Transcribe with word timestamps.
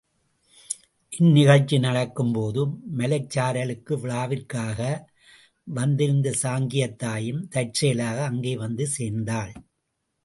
இந் 1.11 1.31
நிகழ்ச்சி 1.31 1.77
நடக்கும்போது 1.79 2.61
மலைச் 2.91 3.29
சாரலுக்கு 3.35 3.93
விழாவிற்காக 3.99 4.79
வந்திருந்த 5.67 6.33
சாங்கியத் 6.43 6.97
தாயும் 6.97 7.47
தற்செயலாக 7.47 8.17
அங்கே 8.23 8.55
வந்து 8.55 8.87
சேர்ந்தாள். 8.97 9.53